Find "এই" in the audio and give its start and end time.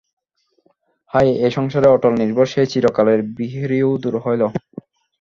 1.45-1.51